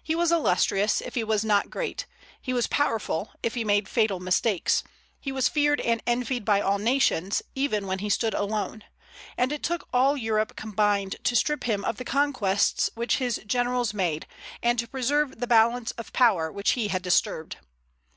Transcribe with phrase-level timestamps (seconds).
[0.00, 2.06] He was illustrious, if he was not great;
[2.40, 4.84] he was powerful, if he made fatal mistakes;
[5.18, 8.84] he was feared and envied by all nations, even when he stood alone;
[9.36, 13.92] and it took all Europe combined to strip him of the conquests which his generals
[13.92, 14.28] made,
[14.62, 17.56] and to preserve the "balance of power" which he had disturbed.